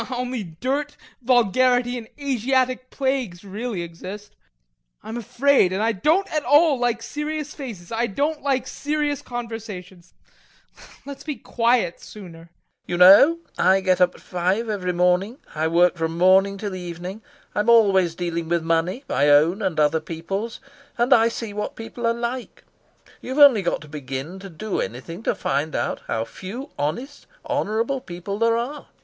Only 0.09 0.43
dirt, 0.43 0.97
vulgarity, 1.21 1.95
and 1.95 2.07
Asiatic 2.19 2.89
plagues 2.89 3.43
really 3.43 3.83
exist.... 3.83 4.35
I'm 5.03 5.15
afraid, 5.15 5.71
and 5.71 5.83
I 5.83 5.91
don't 5.91 6.27
at 6.33 6.43
all 6.43 6.79
like 6.79 7.03
serious 7.03 7.53
faces; 7.53 7.91
I 7.91 8.07
don't 8.07 8.41
like 8.41 8.65
serious 8.65 9.21
conversations. 9.21 10.15
Let's 11.05 11.23
be 11.23 11.35
quiet 11.35 12.01
sooner. 12.01 12.49
LOPAKHIN. 12.49 12.51
You 12.87 12.97
know, 12.97 13.39
I 13.59 13.79
get 13.81 14.01
up 14.01 14.15
at 14.15 14.21
five 14.21 14.69
every 14.69 14.91
morning, 14.91 15.37
I 15.53 15.67
work 15.67 15.97
from 15.97 16.17
morning 16.17 16.57
till 16.57 16.73
evening, 16.73 17.21
I 17.53 17.59
am 17.59 17.69
always 17.69 18.15
dealing 18.15 18.49
with 18.49 18.63
money 18.63 19.03
my 19.07 19.29
own 19.29 19.61
and 19.61 19.79
other 19.79 19.99
people's 19.99 20.59
and 20.97 21.13
I 21.13 21.27
see 21.27 21.53
what 21.53 21.75
people 21.75 22.07
are 22.07 22.11
like. 22.15 22.63
You've 23.21 23.37
only 23.37 23.61
got 23.61 23.81
to 23.81 23.87
begin 23.87 24.39
to 24.39 24.49
do 24.49 24.79
anything 24.81 25.21
to 25.21 25.35
find 25.35 25.75
out 25.75 26.01
how 26.07 26.25
few 26.25 26.71
honest, 26.79 27.27
honourable 27.47 28.01
people 28.01 28.39
there 28.39 28.57
are. 28.57 28.87